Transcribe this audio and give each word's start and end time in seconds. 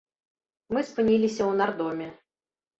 Мы 0.77 0.83
спыніліся 0.89 1.43
ў 1.47 1.53
нардоме. 1.61 2.11